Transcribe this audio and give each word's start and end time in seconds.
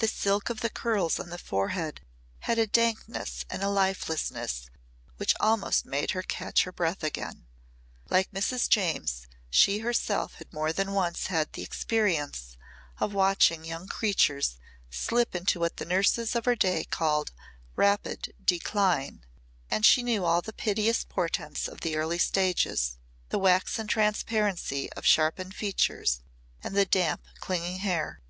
The 0.00 0.06
silk 0.06 0.50
of 0.50 0.60
the 0.60 0.68
curls 0.68 1.18
on 1.18 1.30
the 1.30 1.38
forehead 1.38 2.02
had 2.40 2.58
a 2.58 2.66
dankness 2.66 3.46
and 3.48 3.62
lifelessness 3.62 4.68
which 5.16 5.32
almost 5.40 5.86
made 5.86 6.10
her 6.10 6.20
catch 6.20 6.64
her 6.64 6.72
breath 6.72 7.02
again. 7.02 7.46
Like 8.10 8.30
Mrs. 8.32 8.68
James 8.68 9.28
she 9.48 9.78
herself 9.78 10.34
had 10.34 10.52
more 10.52 10.74
than 10.74 10.92
once 10.92 11.28
had 11.28 11.54
the 11.54 11.62
experience 11.62 12.58
of 13.00 13.14
watching 13.14 13.64
young 13.64 13.88
creatures 13.88 14.58
slip 14.90 15.34
into 15.34 15.58
what 15.60 15.78
the 15.78 15.86
nurses 15.86 16.36
of 16.36 16.44
her 16.44 16.54
day 16.54 16.84
called 16.84 17.32
"rapid 17.74 18.34
decline" 18.44 19.24
and 19.70 19.86
she 19.86 20.02
knew 20.02 20.26
all 20.26 20.42
the 20.42 20.52
piteous 20.52 21.02
portents 21.02 21.66
of 21.66 21.80
the 21.80 21.96
early 21.96 22.18
stages 22.18 22.98
the 23.30 23.38
waxen 23.38 23.86
transparency 23.86 24.92
of 24.92 25.06
sharpened 25.06 25.54
features 25.56 26.20
and 26.62 26.76
the 26.76 26.84
damp 26.84 27.24
clinging 27.40 27.78
hair. 27.78 28.20